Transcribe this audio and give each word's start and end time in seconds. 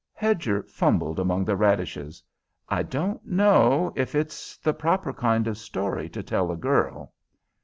Hedger 0.13 0.63
fumbled 0.63 1.19
among 1.19 1.45
the 1.45 1.55
radishes. 1.55 2.23
"I 2.67 2.81
don't 2.81 3.23
know 3.23 3.93
if 3.95 4.15
it's 4.15 4.57
the 4.57 4.73
proper 4.73 5.13
kind 5.13 5.45
of 5.47 5.59
story 5.59 6.09
to 6.09 6.23
tell 6.23 6.49
a 6.51 6.57
girl." 6.57 7.13